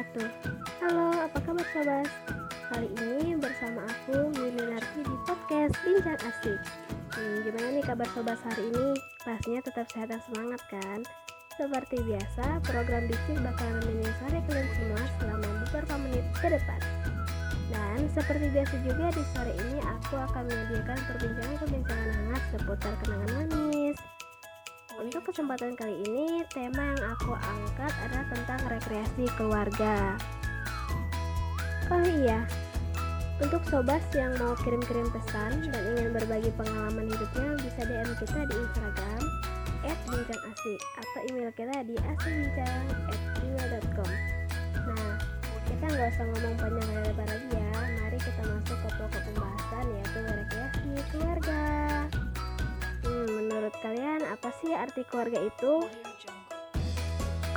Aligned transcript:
wabarakatuh 0.00 0.28
Halo, 0.80 1.08
apa 1.28 1.38
kabar 1.44 1.66
sobat? 1.76 2.08
Kali 2.72 2.88
ini 2.88 3.36
bersama 3.36 3.84
aku 3.84 4.32
Yuni 4.32 4.64
Narti 4.72 5.04
di 5.04 5.16
podcast 5.28 5.76
Bincang 5.84 6.16
Asik 6.24 6.60
hmm, 7.20 7.36
Gimana 7.44 7.68
nih 7.76 7.84
kabar 7.84 8.08
sobat 8.16 8.40
hari 8.40 8.72
ini? 8.72 8.96
Pastinya 9.20 9.60
tetap 9.60 9.86
sehat 9.92 10.08
dan 10.08 10.20
semangat 10.24 10.62
kan? 10.72 11.04
Seperti 11.60 12.00
biasa, 12.00 12.64
program 12.64 13.04
bisik 13.12 13.36
bakalan 13.44 13.76
nemenin 13.84 14.12
sore 14.24 14.40
kalian 14.48 14.68
semua 14.72 15.02
selama 15.20 15.48
beberapa 15.68 15.94
menit 16.00 16.24
ke 16.40 16.48
depan 16.48 16.80
dan 17.70 18.02
seperti 18.10 18.50
biasa 18.50 18.74
juga 18.82 19.06
di 19.14 19.22
sore 19.30 19.54
ini 19.54 19.78
aku 19.84 20.18
akan 20.18 20.42
menyediakan 20.50 20.98
perbincangan-perbincangan 21.06 22.08
hangat 22.10 22.42
seputar 22.50 22.92
kenangan 23.04 23.30
manis, 23.30 23.69
untuk 25.10 25.34
kesempatan 25.34 25.74
kali 25.74 26.06
ini, 26.06 26.46
tema 26.54 26.94
yang 26.94 27.18
aku 27.18 27.34
angkat 27.34 27.90
adalah 28.06 28.30
tentang 28.30 28.62
rekreasi 28.70 29.26
keluarga. 29.34 30.14
Oh 31.90 32.06
iya, 32.06 32.46
untuk 33.42 33.58
sobat 33.66 33.98
yang 34.14 34.30
mau 34.38 34.54
kirim-kirim 34.62 35.10
pesan 35.10 35.66
dan 35.66 35.82
ingin 35.98 36.14
berbagi 36.14 36.54
pengalaman 36.54 37.10
hidupnya, 37.10 37.58
bisa 37.58 37.90
DM 37.90 38.06
kita 38.22 38.46
di 38.46 38.54
Instagram 38.54 39.22
@bincangasik 39.82 40.78
atau 40.78 41.20
email 41.26 41.50
kita 41.58 41.82
di 41.90 41.98
asikbincang@gmail.com. 41.98 44.10
Nah, 44.94 45.18
kita 45.66 45.90
nggak 45.90 46.06
usah 46.06 46.22
ngomong 46.22 46.54
panjang 46.54 46.86
lebar 47.02 47.26
lagi 47.26 47.50
ya. 47.50 47.98
Mari 47.98 48.18
kita 48.22 48.46
masuk 48.46 48.78
ke 48.78 48.88
pokok 48.94 49.22
pembahasan 49.26 49.90
yaitu 49.90 50.22
rekreasi 50.22 51.02
keluarga. 51.10 51.58
Menurut 53.50 53.74
kalian 53.82 54.22
apa 54.30 54.54
sih 54.62 54.70
arti 54.70 55.02
keluarga 55.10 55.42
itu? 55.42 55.82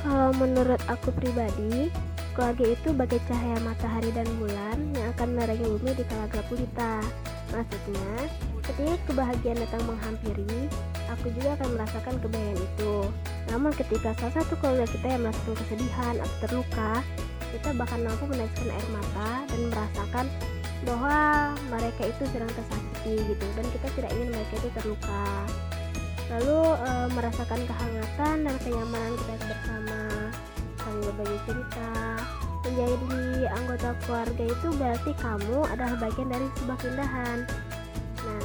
Kalau 0.02 0.34
menurut 0.42 0.82
aku 0.90 1.14
pribadi, 1.14 1.86
keluarga 2.34 2.66
itu 2.66 2.90
bagai 2.90 3.22
cahaya 3.30 3.62
matahari 3.62 4.10
dan 4.10 4.26
bulan 4.42 4.90
yang 4.98 5.14
akan 5.14 5.38
menerangi 5.38 5.62
bumi 5.62 5.94
di 5.94 6.02
kala 6.10 6.26
gelap 6.34 6.50
gulita. 6.50 6.98
Maksudnya, 7.54 8.26
ketika 8.66 8.94
kebahagiaan 9.06 9.62
datang 9.62 9.86
menghampiri, 9.86 10.66
aku 11.14 11.30
juga 11.38 11.62
akan 11.62 11.68
merasakan 11.78 12.14
kebahagiaan 12.18 12.58
itu. 12.58 12.94
Namun 13.54 13.70
ketika 13.78 14.18
salah 14.18 14.34
satu 14.42 14.58
keluarga 14.58 14.90
kita 14.90 15.06
yang 15.14 15.22
merasakan 15.22 15.54
kesedihan 15.62 16.14
atau 16.18 16.36
terluka, 16.42 16.92
kita 17.54 17.70
bahkan 17.78 18.02
mampu 18.02 18.26
meneteskan 18.26 18.66
air 18.66 18.88
mata 18.90 19.46
dan 19.46 19.60
merasakan 19.70 20.26
bahwa 20.82 21.54
mereka 21.70 22.02
itu 22.10 22.22
sedang 22.34 22.50
tersakiti 22.50 23.14
gitu 23.30 23.46
dan 23.54 23.66
kita 23.72 23.86
tidak 23.94 24.10
ingin 24.18 24.28
mereka 24.34 24.54
itu 24.58 24.68
terluka 24.74 25.24
lalu 26.32 26.60
e, 26.80 26.90
merasakan 27.12 27.60
kehangatan 27.68 28.36
dan 28.46 28.54
kenyamanan 28.64 29.12
kita 29.20 29.34
bersama. 29.44 30.00
Saling 30.80 31.02
berbagi 31.04 31.38
cerita. 31.44 31.92
Menjadi 32.64 33.20
anggota 33.52 33.90
keluarga 34.08 34.44
itu 34.48 34.68
berarti 34.80 35.12
kamu 35.20 35.58
adalah 35.68 35.96
bagian 36.00 36.28
dari 36.32 36.46
sebuah 36.56 36.78
keindahan. 36.80 37.38
Nah 38.24 38.44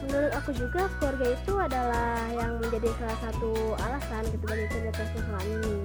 menurut 0.00 0.32
aku 0.34 0.50
juga 0.56 0.90
keluarga 0.98 1.26
itu 1.38 1.52
adalah 1.54 2.18
yang 2.34 2.58
menjadi 2.58 2.88
salah 2.98 3.18
satu 3.30 3.52
alasan 3.78 4.22
gitu 4.32 4.44
bagi 4.44 4.66
kerja 4.68 4.90
persoalan 4.90 5.46
ini 5.46 5.78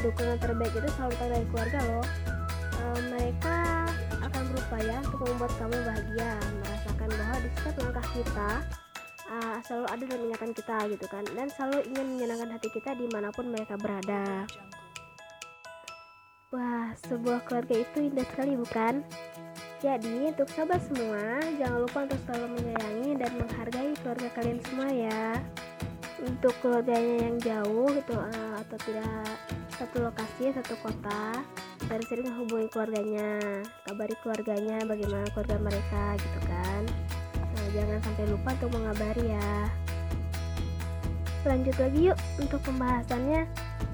dukungan 0.00 0.38
terbaik 0.40 0.72
itu 0.72 0.88
selalu 0.96 1.12
datang 1.12 1.30
dari 1.34 1.46
keluarga 1.52 1.78
loh. 1.84 2.06
E, 2.80 2.82
mereka 3.12 3.58
akan 4.24 4.42
berupaya 4.54 4.96
untuk 5.04 5.20
membuat 5.28 5.52
kamu 5.60 5.76
bahagia 5.84 6.32
merasakan 6.64 7.08
bahwa 7.12 7.36
di 7.40 7.48
setiap 7.52 7.76
langkah 7.84 8.06
kita 8.16 8.50
selalu 9.66 9.86
ada 9.88 10.04
dalam 10.06 10.22
ingatan 10.30 10.50
kita 10.56 10.76
gitu 10.92 11.06
kan. 11.10 11.24
Dan 11.32 11.46
selalu 11.50 11.78
ingin 11.92 12.06
menyenangkan 12.16 12.50
hati 12.56 12.68
kita 12.70 12.96
di 12.96 13.06
mana 13.10 13.28
pun 13.34 13.48
mereka 13.48 13.74
berada. 13.80 14.44
Wah 16.50 16.90
sebuah 17.06 17.46
keluarga 17.46 17.74
itu 17.78 18.10
indah 18.10 18.26
sekali 18.26 18.58
bukan? 18.58 19.06
Jadi 19.80 20.28
untuk 20.28 20.50
sahabat 20.52 20.82
semua 20.84 21.40
jangan 21.56 21.78
lupa 21.80 21.98
untuk 22.04 22.20
selalu 22.28 22.46
menyayangi 22.58 23.10
dan 23.16 23.32
menghargai 23.38 23.92
keluarga 24.02 24.28
kalian 24.36 24.58
semua 24.68 24.88
ya. 24.92 25.24
Untuk 26.20 26.52
keluarganya 26.60 27.16
yang 27.30 27.36
jauh 27.40 27.88
gitu 27.96 28.12
uh, 28.12 28.54
atau 28.60 28.76
tidak 28.84 29.24
satu 29.80 30.04
lokasi 30.04 30.52
satu 30.52 30.76
kota 30.84 31.40
sering-sering 31.88 32.28
menghubungi 32.28 32.68
keluarganya 32.68 33.64
kabari 33.88 34.12
keluarganya 34.20 34.76
bagaimana 34.84 35.24
keluarga 35.32 35.56
mereka 35.56 36.02
gitu 36.20 36.40
kan 36.44 36.82
jangan 37.72 37.98
sampai 38.02 38.24
lupa 38.28 38.50
untuk 38.56 38.70
mengabari 38.74 39.24
ya. 39.30 39.52
Lanjut 41.48 41.76
lagi 41.80 42.00
yuk 42.12 42.18
untuk 42.36 42.60
pembahasannya. 42.66 43.48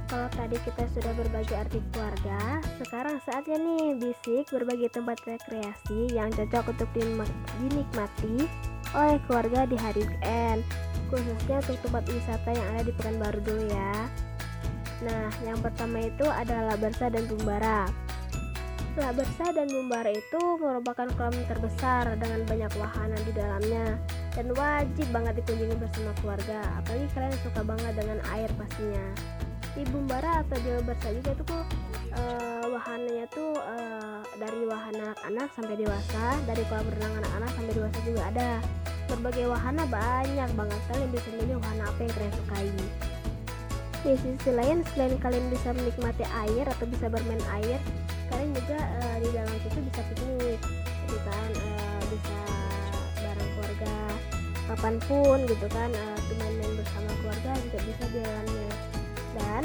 Kalau 0.07 0.29
tadi 0.39 0.55
kita 0.63 0.87
sudah 0.95 1.13
berbagi 1.19 1.55
arti 1.59 1.83
keluarga 1.91 2.63
sekarang 2.79 3.19
saatnya 3.27 3.59
nih 3.59 3.99
bisik 3.99 4.47
berbagi 4.55 4.87
tempat 4.87 5.19
rekreasi 5.27 6.15
yang 6.15 6.31
cocok 6.31 6.71
untuk 6.71 6.89
dinikmati 7.59 8.47
oleh 8.95 9.19
keluarga 9.27 9.67
di 9.67 9.75
hari 9.75 10.07
weekend 10.07 10.63
khususnya 11.11 11.59
untuk 11.59 11.79
tempat 11.83 12.05
wisata 12.07 12.51
yang 12.55 12.67
ada 12.75 12.83
di 12.87 12.93
Pekanbaru 12.95 13.41
dulu 13.43 13.65
ya. 13.67 13.95
Nah, 15.07 15.29
yang 15.45 15.59
pertama 15.61 16.03
itu 16.03 16.27
adalah 16.27 16.75
Labersa 16.75 17.11
dan 17.11 17.27
Bumbara. 17.27 18.06
Labersa 18.97 19.53
dan 19.53 19.69
Bumbara 19.69 20.09
itu 20.09 20.41
merupakan 20.57 21.05
kolam 21.21 21.37
terbesar 21.45 22.17
dengan 22.17 22.49
banyak 22.49 22.73
wahana 22.81 23.19
di 23.29 23.33
dalamnya 23.37 24.01
dan 24.33 24.49
wajib 24.57 25.05
banget 25.13 25.37
dikunjungi 25.45 25.77
bersama 25.77 26.17
keluarga. 26.25 26.65
Apalagi 26.81 27.07
kalian 27.13 27.37
suka 27.45 27.61
banget 27.61 27.93
dengan 27.93 28.19
air 28.33 28.49
pastinya. 28.57 29.07
Di 29.77 29.85
Bumbara 29.93 30.41
atau 30.41 30.57
di 30.65 30.69
Labersa 30.73 31.13
juga 31.13 31.31
itu 31.37 31.45
kok 31.45 31.65
uh, 32.17 32.65
wahananya 32.73 33.25
tuh 33.29 33.53
uh, 33.53 34.25
dari 34.41 34.65
wahana 34.65 35.13
anak-anak 35.13 35.49
sampai 35.53 35.77
dewasa, 35.77 36.25
dari 36.49 36.63
kolam 36.73 36.89
renang 36.97 37.15
anak-anak 37.21 37.51
sampai 37.53 37.73
dewasa 37.77 37.99
juga 38.01 38.23
ada. 38.33 38.51
Berbagai 39.13 39.45
wahana 39.53 39.85
banyak 39.93 40.51
banget 40.57 40.81
kalian 40.89 41.11
bisa 41.13 41.29
milih 41.37 41.57
wahana 41.61 41.85
apa 41.93 42.01
yang 42.01 42.15
kalian 42.17 42.33
sukai 42.33 42.69
di 44.07 44.15
sisi 44.23 44.51
lain 44.55 44.87
selain 44.95 45.19
kalian 45.19 45.47
bisa 45.51 45.75
menikmati 45.75 46.23
air 46.47 46.65
atau 46.71 46.87
bisa 46.87 47.11
bermain 47.11 47.43
air 47.59 47.83
kalian 48.31 48.51
juga 48.55 48.79
uh, 48.79 49.17
di 49.23 49.29
dalam 49.33 49.57
situ 49.63 49.79
bisa 49.87 50.01
piknik 50.13 50.61
gitu 51.07 51.19
kan 51.23 51.51
uh, 51.55 52.01
bisa 52.11 52.39
bareng 53.23 53.51
keluarga 53.55 53.95
kapan 54.67 54.95
pun 55.07 55.39
gitu 55.47 55.67
kan 55.71 55.91
uh, 55.95 56.19
main-main 56.37 56.73
bersama 56.75 57.11
keluarga 57.23 57.51
juga 57.63 57.79
bisa 57.87 58.05
jalannya. 58.11 58.71
Dan 59.37 59.63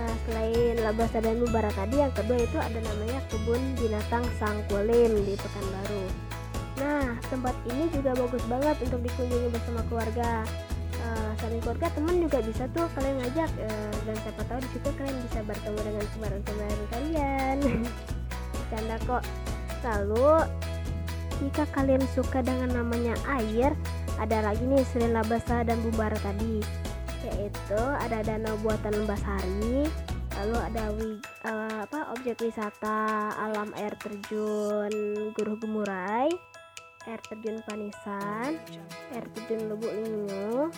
uh, 0.00 0.14
selain 0.26 0.74
Labasa 0.82 1.18
dan 1.20 1.36
Mubara 1.38 1.70
tadi 1.76 2.00
yang 2.00 2.12
kedua 2.16 2.38
itu 2.40 2.58
ada 2.58 2.78
namanya 2.80 3.20
kebun 3.30 3.60
binatang 3.78 4.24
Sangkulim 4.40 5.12
di 5.22 5.34
Pekanbaru. 5.38 6.04
Nah 6.80 7.14
tempat 7.30 7.54
ini 7.70 7.86
juga 7.94 8.16
bagus 8.16 8.42
banget 8.50 8.76
untuk 8.82 9.00
dikunjungi 9.06 9.48
bersama 9.52 9.80
keluarga 9.86 10.42
saling 11.42 11.60
keluarga 11.62 11.88
teman 11.92 12.16
juga 12.22 12.38
bisa 12.42 12.64
tuh 12.70 12.86
kalian 12.94 13.16
ngajak 13.18 13.50
uh, 13.66 13.94
dan 14.06 14.16
siapa 14.22 14.42
tahu 14.46 14.58
di 14.62 14.68
situ 14.72 14.88
kalian 14.94 15.16
bisa 15.26 15.38
bertemu 15.42 15.80
dengan 15.82 16.04
kemarin-kemarin 16.14 16.82
kalian. 16.90 17.56
Bercanda 18.52 18.96
kok. 19.04 19.22
Lalu 19.82 20.32
jika 21.42 21.64
kalian 21.74 22.04
suka 22.14 22.38
dengan 22.40 22.70
namanya 22.70 23.18
air 23.26 23.74
ada 24.22 24.38
lagi 24.46 24.62
nih 24.62 24.86
selain 24.94 25.18
labasa 25.18 25.66
dan 25.66 25.82
bumbara 25.82 26.14
tadi. 26.22 26.62
Yaitu 27.22 27.78
ada 27.78 28.22
danau 28.22 28.54
buatan 28.62 29.02
Lembasari 29.02 29.86
lalu 30.32 30.56
ada 30.58 30.84
wi, 30.96 31.10
uh, 31.44 31.84
apa 31.84 32.10
objek 32.16 32.40
wisata 32.40 33.30
alam 33.36 33.70
air 33.78 33.94
terjun 34.00 34.90
Guruh 35.36 35.60
Gemurai 35.60 36.51
air 37.08 37.20
terjun 37.26 37.58
Panisan 37.66 38.58
air 39.14 39.26
terjun 39.34 39.70
Lubuk 39.70 39.92
Lingo 39.92 40.70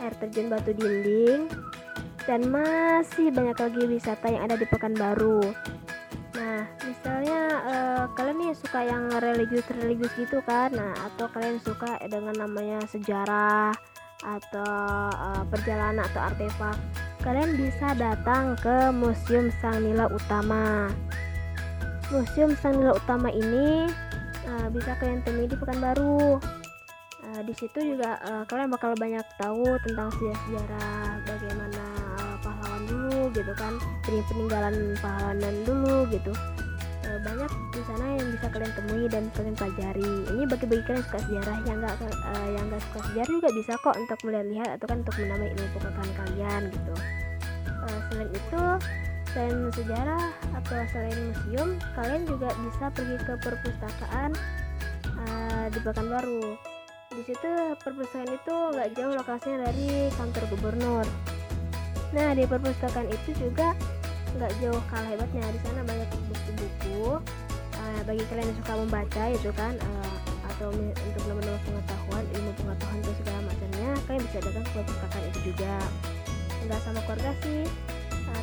air 0.00 0.14
terjun 0.16 0.48
Batu 0.48 0.72
Dinding, 0.72 1.50
dan 2.24 2.46
masih 2.48 3.28
banyak 3.34 3.58
lagi 3.58 3.82
wisata 3.90 4.26
yang 4.30 4.46
ada 4.48 4.56
di 4.56 4.64
Pekanbaru. 4.64 5.42
Nah, 6.40 6.62
misalnya 6.86 7.40
uh, 7.68 8.04
kalian 8.16 8.36
nih 8.38 8.52
suka 8.56 8.80
yang 8.86 9.12
religius-religius 9.12 10.14
gitu 10.16 10.38
kan, 10.46 10.72
nah 10.72 10.94
atau 11.10 11.28
kalian 11.32 11.60
suka 11.60 12.00
dengan 12.08 12.32
namanya 12.38 12.80
sejarah 12.88 13.74
atau 14.24 14.76
uh, 15.10 15.44
perjalanan 15.52 16.00
atau 16.06 16.20
artefak, 16.32 16.76
kalian 17.20 17.56
bisa 17.60 17.92
datang 17.98 18.56
ke 18.60 18.88
Museum 18.94 19.52
Sang 19.60 19.80
Nila 19.84 20.08
Utama. 20.08 20.88
Museum 22.08 22.56
Sang 22.56 22.78
Nila 22.78 22.96
Utama 22.96 23.28
ini 23.28 23.90
uh, 24.46 24.68
bisa 24.72 24.96
kalian 24.96 25.20
temui 25.26 25.48
di 25.50 25.56
Pekanbaru. 25.58 26.40
Uh, 27.20 27.40
di 27.44 27.52
situ 27.52 27.94
juga 27.94 28.16
uh, 28.24 28.48
kalian 28.48 28.72
bakal 28.72 28.96
banyak 28.96 29.22
tahu 29.36 29.76
tentang 29.84 30.08
sejarah 30.16 31.20
bagaimana 31.28 31.84
uh, 32.16 32.36
pahlawan 32.40 32.82
dulu 32.88 33.28
gitu 33.36 33.52
kan 33.60 33.76
peninggalan 34.08 34.96
pahlawan 35.04 35.56
dulu 35.68 36.08
gitu. 36.08 36.32
Uh, 37.04 37.18
banyak 37.20 37.50
di 37.76 37.82
sana 37.84 38.04
yang 38.16 38.28
bisa 38.32 38.46
kalian 38.48 38.72
temui 38.72 39.04
dan 39.12 39.24
kalian 39.36 39.56
pelajari. 39.56 40.12
Ini 40.32 40.42
bagi-bagi 40.48 40.82
kalian 40.88 41.04
suka 41.04 41.20
sejarah 41.28 41.56
yang 41.68 41.76
nggak 41.84 41.94
uh, 42.00 42.48
yang 42.56 42.64
nggak 42.72 42.82
suka 42.88 43.00
sejarah 43.12 43.30
juga 43.36 43.48
bisa 43.52 43.72
kok 43.84 43.96
untuk 44.00 44.18
melihat-lihat 44.24 44.68
atau 44.80 44.86
kan 44.88 44.96
untuk 45.04 45.16
menambah 45.20 45.48
ilmu 45.52 45.68
pengetahuan 45.76 46.12
kalian 46.24 46.62
gitu. 46.72 46.94
Uh, 47.68 47.98
selain 48.08 48.30
itu 48.32 48.62
selain 49.30 49.70
sejarah 49.74 50.24
atau 50.58 50.76
selain 50.90 51.18
museum 51.30 51.68
kalian 51.94 52.22
juga 52.26 52.48
bisa 52.66 52.84
pergi 52.90 53.16
ke 53.22 53.34
perpustakaan 53.38 54.30
uh, 55.06 55.66
di 55.70 55.78
Pekanbaru 55.82 56.58
di 57.10 57.22
situ 57.26 57.52
perpustakaan 57.82 58.30
itu 58.30 58.54
nggak 58.54 58.88
jauh 58.94 59.12
lokasinya 59.18 59.66
dari 59.66 60.14
kantor 60.14 60.44
gubernur. 60.54 61.06
Nah 62.14 62.30
di 62.38 62.46
perpustakaan 62.46 63.10
itu 63.10 63.34
juga 63.34 63.74
nggak 64.38 64.52
jauh 64.62 64.78
kalah 64.86 65.10
hebatnya. 65.10 65.42
Di 65.50 65.58
sana 65.66 65.82
banyak 65.82 66.06
buku-buku 66.30 67.18
uh, 67.74 68.00
bagi 68.06 68.22
kalian 68.30 68.54
yang 68.54 68.58
suka 68.62 68.72
membaca 68.78 69.22
itu 69.26 69.50
kan 69.58 69.74
uh, 69.74 70.16
atau 70.54 70.70
untuk 70.70 71.22
menambah 71.26 71.58
pengetahuan 71.66 72.24
ilmu 72.30 72.52
pengetahuan 72.62 72.98
itu 73.02 73.12
segala 73.18 73.38
macamnya 73.42 73.90
kalian 74.06 74.22
bisa 74.30 74.38
datang 74.46 74.64
ke 74.64 74.70
perpustakaan 74.70 75.24
itu 75.34 75.40
juga. 75.50 75.74
Nggak 76.62 76.80
sama 76.86 77.00
keluarga 77.10 77.30
sih 77.42 77.66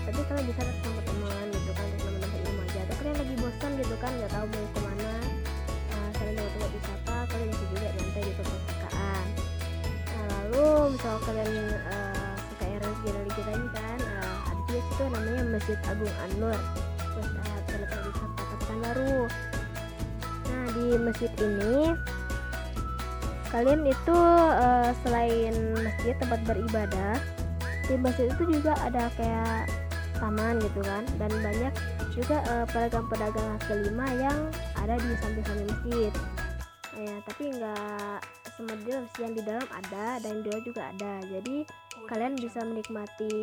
tapi 0.07 0.19
kalian 0.23 0.45
bisa 0.47 0.63
sama 0.79 1.01
teman 1.03 1.45
gitu 1.51 1.71
kan 1.75 1.85
untuk 1.91 2.07
menambah 2.07 2.39
ilmu 2.47 2.61
aja. 2.63 2.79
Atau 2.87 2.95
kalian 3.03 3.17
lagi 3.19 3.35
bosan 3.35 3.71
gitu 3.75 3.95
kan 3.99 4.11
nggak 4.15 4.31
tahu 4.31 4.45
mau 4.47 4.65
ke 4.71 4.79
mana. 4.79 5.13
Uh, 5.91 6.09
kalian 6.15 6.35
mau 6.39 6.49
tempat 6.55 6.71
wisata 6.71 7.17
kalian 7.27 7.47
bisa 7.51 7.65
juga 7.67 7.87
nyantai 7.91 8.23
di 8.23 8.33
perpustakaan 8.39 9.25
nah, 10.07 10.25
lalu 10.31 10.67
misal 10.95 11.15
kalian 11.27 11.65
uh, 11.91 12.33
suka 12.39 12.63
yang 12.65 12.79
religi-religi 12.81 13.41
lain 13.43 13.65
kan 13.75 13.99
uh, 13.99 14.37
ada 14.47 14.61
juga 14.67 14.79
situ 14.87 15.03
namanya 15.11 15.43
Masjid 15.51 15.77
Agung 15.91 16.15
Anwar. 16.23 16.59
Terus 16.97 17.29
uh, 17.35 17.59
terletak 17.67 17.99
di 18.03 18.11
Pekanbaru 18.47 19.17
nah 20.47 20.63
di 20.71 20.85
masjid 20.95 21.31
ini 21.43 21.91
kalian 23.51 23.83
itu 23.83 24.15
uh, 24.15 24.91
selain 25.03 25.55
masjid 25.75 26.15
tempat 26.19 26.39
beribadah 26.47 27.15
di 27.87 27.95
masjid 27.99 28.27
itu 28.31 28.43
juga 28.59 28.75
ada 28.83 29.11
kayak 29.19 29.67
taman 30.17 30.59
gitu 30.61 30.81
kan. 30.83 31.03
Dan 31.21 31.31
banyak 31.41 31.73
juga 32.17 32.37
pedagang-pedagang 32.73 33.49
uh, 33.53 33.61
kelima 33.69 34.07
yang 34.17 34.39
ada 34.77 34.97
di 34.97 35.13
samping-samping 35.21 35.69
masjid. 35.69 36.13
Ya 36.97 37.13
tapi 37.29 37.53
nggak 37.53 38.19
semedil 38.57 39.05
yang 39.21 39.33
di 39.37 39.41
dalam 39.45 39.67
ada 39.69 40.17
dan 40.17 40.41
di 40.41 40.49
luar 40.49 40.61
juga 40.65 40.81
ada. 40.89 41.21
Jadi 41.29 41.61
kalian 42.09 42.39
bisa 42.39 42.63
menikmati 42.65 43.37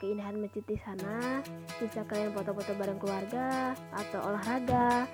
keindahan 0.00 0.40
masjid 0.40 0.64
di 0.64 0.78
sana 0.80 1.42
bisa 1.76 2.06
kalian 2.06 2.32
foto-foto 2.32 2.72
bareng 2.78 2.96
keluarga 2.96 3.76
atau 3.92 4.24
olahraga. 4.24 5.04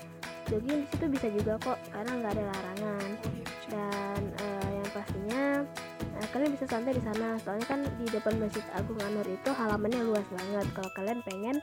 Jogging 0.46 0.82
di 0.82 0.86
situ 0.90 1.04
bisa 1.10 1.26
juga 1.34 1.58
kok 1.58 1.78
karena 1.90 2.12
nggak 2.22 2.32
ada 2.38 2.44
larangan. 2.46 3.10
Dan 3.70 4.20
kalian 6.30 6.54
bisa 6.54 6.66
santai 6.66 6.96
di 6.96 7.02
sana. 7.02 7.36
Soalnya 7.42 7.66
kan 7.66 7.80
di 7.98 8.06
depan 8.08 8.38
masjid 8.38 8.64
Agung 8.74 8.98
Anur 9.02 9.26
itu 9.26 9.50
halamannya 9.50 10.02
luas 10.06 10.26
banget. 10.30 10.66
Kalau 10.74 10.90
kalian 10.94 11.20
pengen 11.26 11.56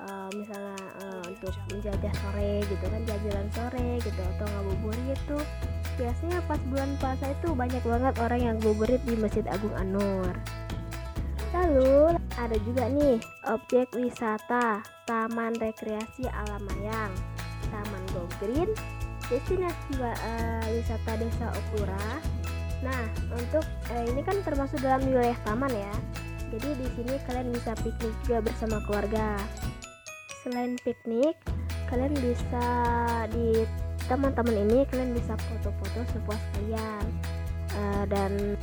uh, 0.00 0.28
misalnya 0.34 0.78
uh, 1.02 1.22
untuk 1.28 1.54
menjajah 1.70 2.12
sore 2.18 2.64
gitu 2.66 2.84
kan 2.84 3.02
jalan 3.06 3.48
sore 3.52 3.88
gitu 4.02 4.20
atau 4.36 4.46
ngabuburit 4.48 5.04
gitu 5.14 5.38
biasanya 6.00 6.38
pas 6.48 6.60
bulan 6.72 6.90
puasa 6.96 7.26
itu 7.30 7.48
banyak 7.52 7.82
banget 7.84 8.14
orang 8.16 8.40
yang 8.40 8.54
ngabuburit 8.58 9.02
di 9.04 9.14
Masjid 9.18 9.44
Agung 9.46 9.74
Anur 9.76 10.32
lalu 11.52 12.16
ada 12.40 12.56
juga 12.64 12.88
nih 12.88 13.20
objek 13.52 13.92
wisata 13.92 14.80
Taman 15.04 15.52
Rekreasi 15.60 16.24
Alam 16.32 16.64
Mayang 16.64 17.12
Taman 17.68 18.02
Go 18.16 18.24
Green 18.40 18.72
destinasi 19.28 20.00
uh, 20.00 20.64
wisata 20.72 21.12
Desa 21.20 21.52
Okura 21.52 22.08
nah 22.82 23.02
untuk 23.38 23.62
uh, 23.94 24.04
ini 24.10 24.20
kan 24.26 24.36
termasuk 24.42 24.82
dalam 24.82 25.06
wilayah 25.06 25.38
taman 25.46 25.70
ya. 25.70 25.94
Jadi 26.52 26.68
di 26.76 26.86
sini 26.92 27.14
kalian 27.24 27.48
bisa 27.48 27.72
piknik 27.80 28.12
juga 28.26 28.44
bersama 28.44 28.76
keluarga. 28.84 29.40
Selain 30.44 30.76
piknik 30.84 31.38
kalian 31.88 32.12
bisa 32.18 32.66
di 33.32 33.64
teman-teman 34.10 34.68
ini 34.68 34.84
kalian 34.90 35.16
bisa 35.16 35.38
foto-foto 35.38 36.00
sepuas 36.12 36.42
kalian. 36.58 37.04
Uh, 37.72 38.04
dan 38.04 38.60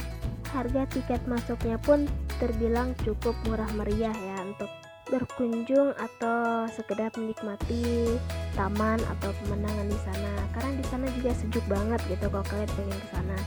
harga 0.54 0.86
tiket 0.94 1.22
masuknya 1.26 1.82
pun 1.82 2.06
terbilang 2.38 2.94
cukup 3.02 3.34
murah 3.50 3.70
meriah 3.74 4.14
ya 4.14 4.38
untuk 4.46 4.70
berkunjung 5.10 5.98
atau 5.98 6.70
sekedar 6.70 7.10
menikmati 7.18 8.14
taman 8.54 9.02
atau 9.18 9.34
pemandangan 9.42 9.88
di 9.90 10.00
sana. 10.06 10.34
Karena 10.54 10.72
di 10.78 10.86
sana 10.94 11.06
juga 11.18 11.32
sejuk 11.34 11.66
banget 11.66 11.98
gitu 12.06 12.30
kalau 12.30 12.46
kalian 12.46 12.70
pengen 12.78 13.00
ke 13.02 13.10
sana 13.10 13.38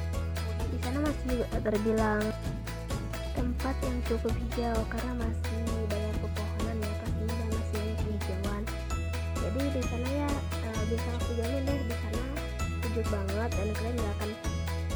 di 0.72 0.78
sana 0.80 0.98
masih 1.04 1.44
terbilang 1.60 2.24
tempat 3.36 3.76
yang 3.84 3.98
cukup 4.08 4.32
hijau 4.32 4.78
karena 4.88 5.12
masih 5.20 5.64
banyak 5.92 6.16
pepohonan 6.24 6.76
ya 6.80 6.92
pastinya 7.04 7.34
dan 7.36 7.48
masih 7.52 7.76
banyak 7.76 8.00
hijauan 8.16 8.62
jadi 9.42 9.68
di 9.74 9.82
sana 9.84 10.08
ya 10.08 10.30
uh, 10.64 10.82
bisa 10.86 11.08
aku 11.18 11.30
jamin 11.34 11.62
deh. 11.66 11.78
Di 11.84 11.96
sana 11.98 12.24
sejuk 12.80 13.06
banget 13.10 13.50
dan 13.52 13.68
kalian 13.74 13.96
gak 13.98 14.12
akan 14.16 14.30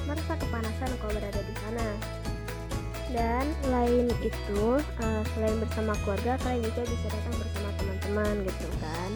merasa 0.07 0.33
kepanasan 0.39 0.91
kalau 1.03 1.13
berada 1.19 1.41
di 1.43 1.55
sana. 1.61 1.87
Dan 3.11 3.47
lain 3.71 4.07
itu 4.23 4.65
uh, 4.81 5.23
selain 5.35 5.57
bersama 5.61 5.93
keluarga 6.03 6.39
kalian 6.47 6.63
juga 6.63 6.83
bisa 6.89 7.07
datang 7.11 7.35
bersama 7.37 7.69
teman-teman 7.77 8.35
gitu 8.47 8.69
kan. 8.79 9.11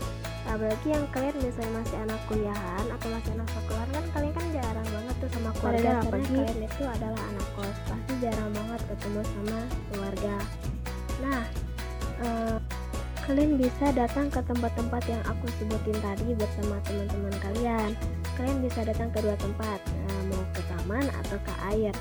Apalagi 0.51 0.89
yang 0.91 1.05
kalian 1.15 1.37
misalnya 1.41 1.73
masih 1.79 1.97
anak 2.05 2.21
kuliahan 2.27 2.85
atau 2.91 3.09
masih 3.09 3.31
anak 3.39 3.49
sekolah 3.55 3.87
kan 3.87 4.05
kalian 4.13 4.33
kan 4.35 4.47
sama 5.51 5.75
keluarga 5.75 5.91
apalagi 6.07 6.31
kalian 6.31 6.63
itu 6.63 6.83
adalah 6.87 7.23
anak 7.27 7.49
kos 7.59 7.79
pasti 7.91 8.13
jarang 8.23 8.51
banget 8.55 8.81
ketemu 8.87 9.21
sama 9.27 9.59
keluarga. 9.91 10.37
Nah 11.19 11.43
uh, 12.23 12.57
kalian 13.27 13.53
bisa 13.59 13.87
datang 13.91 14.27
ke 14.31 14.41
tempat-tempat 14.47 15.03
yang 15.11 15.23
aku 15.27 15.47
sebutin 15.59 15.99
tadi 15.99 16.39
bersama 16.39 16.79
teman-teman 16.87 17.35
kalian. 17.43 17.91
Kalian 18.39 18.59
bisa 18.63 18.81
datang 18.87 19.11
ke 19.11 19.19
dua 19.27 19.35
tempat 19.43 19.79
nah, 19.83 20.23
mau 20.31 20.45
ke 20.55 20.63
taman 20.71 21.05
atau 21.27 21.39
ke 21.43 21.55
air. 21.75 21.95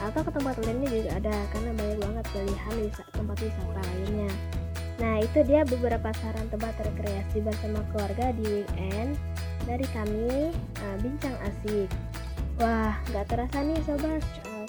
Atau 0.00 0.20
ke 0.24 0.30
tempat 0.32 0.56
lainnya 0.64 0.88
juga 0.88 1.10
ada 1.20 1.36
karena 1.52 1.70
banyak 1.76 1.98
banget 2.00 2.24
pilihan 2.32 2.74
tempat 3.12 3.36
wisata 3.36 3.80
lainnya. 3.84 4.32
Nah 4.96 5.14
itu 5.20 5.38
dia 5.44 5.60
beberapa 5.68 6.08
saran 6.24 6.48
tempat 6.48 6.72
rekreasi 6.80 7.44
bersama 7.44 7.84
keluarga 7.92 8.32
di 8.32 8.64
weekend 8.64 9.20
dari 9.68 9.84
kami 9.92 10.56
uh, 10.80 10.96
Bincang 11.04 11.36
Asik 11.44 11.88
Wah 12.58 12.94
gak 13.10 13.26
terasa 13.30 13.58
nih 13.62 13.78
sobat. 13.86 14.22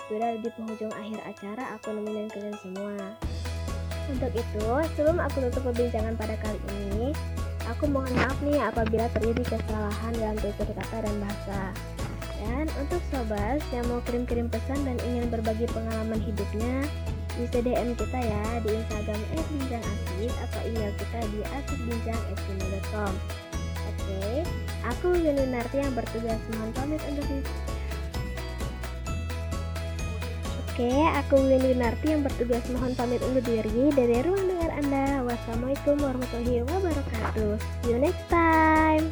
Sudah 0.06 0.38
di 0.38 0.50
penghujung 0.54 0.94
akhir 0.94 1.20
acara 1.26 1.64
aku 1.78 1.94
nemenin 1.94 2.30
kalian 2.30 2.58
semua. 2.62 2.98
Untuk 4.06 4.32
itu 4.38 4.68
sebelum 4.94 5.18
aku 5.18 5.50
tutup 5.50 5.74
perbincangan 5.74 6.14
pada 6.14 6.38
kali 6.38 6.62
ini 6.78 7.10
Aku 7.74 7.90
mohon 7.90 8.14
maaf 8.14 8.38
nih 8.46 8.62
apabila 8.62 9.10
terjadi 9.18 9.58
kesalahan 9.58 10.14
dalam 10.22 10.38
tutur 10.38 10.70
kata 10.70 10.98
dan 11.02 11.16
bahasa. 11.18 11.62
Dan 12.38 12.70
untuk 12.78 13.02
sobat 13.10 13.58
yang 13.74 13.86
mau 13.90 13.98
kirim-kirim 14.06 14.54
pesan 14.54 14.86
dan 14.86 15.02
ingin 15.02 15.34
berbagi 15.34 15.66
pengalaman 15.74 16.22
hidupnya 16.22 16.86
bisa 17.36 17.58
DM 17.66 17.98
kita 17.98 18.20
ya 18.22 18.46
di 18.62 18.70
Instagram 18.70 19.22
@bincang_asik 19.34 20.32
atau 20.46 20.60
email 20.70 20.94
kita 20.94 21.20
di 21.26 21.40
asikbincang@gmail.com. 21.42 23.14
Oke, 23.90 24.46
aku 24.86 25.08
Yuni 25.18 25.50
Narti 25.50 25.82
yang 25.82 25.94
bertugas. 25.98 26.40
Mohon 26.54 26.72
pamit 26.78 27.02
untuk 27.10 27.26
Oke, 30.76 30.92
aku 30.92 31.40
Windy 31.40 31.72
Narti 31.72 32.12
yang 32.12 32.28
bertugas 32.28 32.68
mohon 32.68 32.92
pamit 33.00 33.24
undur 33.24 33.40
diri 33.48 33.96
dari 33.96 34.20
ruang 34.28 34.44
dengar 34.44 34.76
Anda. 34.76 35.24
Wassalamualaikum 35.24 36.04
warahmatullahi 36.04 36.68
wabarakatuh. 36.68 37.56
See 37.88 37.96
you 37.96 38.00
next 38.04 38.28
time. 38.28 39.08